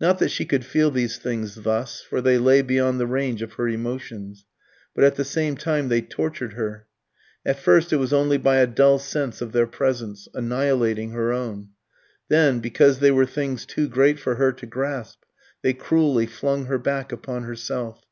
[0.00, 3.54] Not that she could feel these things thus, for they lay beyond the range of
[3.54, 4.46] her emotions;
[4.94, 6.86] but at the same time they tortured her.
[7.44, 11.70] At first it was only by a dull sense of their presence, annihilating her own.
[12.28, 15.22] Then, because they were things too great for her to grasp,
[15.62, 18.04] they cruelly flung her back upon herself.